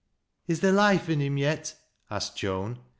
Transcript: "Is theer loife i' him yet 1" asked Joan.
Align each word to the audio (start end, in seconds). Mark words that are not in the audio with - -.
"Is 0.47 0.61
theer 0.61 0.73
loife 0.73 1.11
i' 1.15 1.21
him 1.23 1.37
yet 1.37 1.75
1" 2.07 2.17
asked 2.17 2.35
Joan. 2.35 2.79